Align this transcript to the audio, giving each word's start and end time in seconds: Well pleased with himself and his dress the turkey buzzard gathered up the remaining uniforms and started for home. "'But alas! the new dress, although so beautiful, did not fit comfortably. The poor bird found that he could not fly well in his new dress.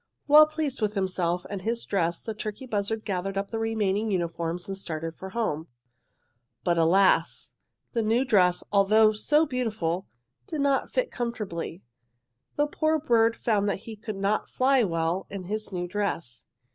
Well 0.27 0.47
pleased 0.47 0.81
with 0.81 0.95
himself 0.95 1.45
and 1.47 1.61
his 1.61 1.85
dress 1.85 2.19
the 2.21 2.33
turkey 2.33 2.65
buzzard 2.65 3.05
gathered 3.05 3.37
up 3.37 3.51
the 3.51 3.59
remaining 3.59 4.09
uniforms 4.09 4.67
and 4.67 4.75
started 4.75 5.15
for 5.15 5.29
home. 5.29 5.67
"'But 6.63 6.79
alas! 6.79 7.53
the 7.93 8.01
new 8.01 8.25
dress, 8.25 8.63
although 8.71 9.13
so 9.13 9.45
beautiful, 9.45 10.07
did 10.47 10.61
not 10.61 10.89
fit 10.91 11.11
comfortably. 11.11 11.83
The 12.55 12.65
poor 12.65 12.97
bird 12.97 13.35
found 13.35 13.69
that 13.69 13.81
he 13.85 13.95
could 13.95 14.17
not 14.17 14.49
fly 14.49 14.83
well 14.83 15.27
in 15.29 15.43
his 15.43 15.71
new 15.71 15.87
dress. 15.87 16.47